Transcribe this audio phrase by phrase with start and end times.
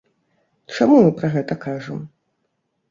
[0.75, 2.05] Чаму мы пра гэта кажам?